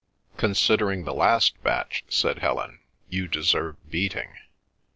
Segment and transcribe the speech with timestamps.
[0.35, 4.31] "Considering the last batch," said Helen, "you deserve beating.